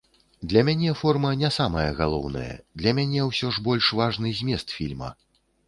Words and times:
Для 0.51 0.61
мяне 0.69 0.93
форма 1.01 1.33
не 1.41 1.51
самае 1.57 1.83
галоўнае, 1.99 2.49
для 2.81 2.95
мяне 3.03 3.29
ўсё 3.29 3.53
ж 3.59 3.65
больш 3.71 3.93
важны 4.03 4.35
змест 4.41 4.77
фільма. 4.81 5.15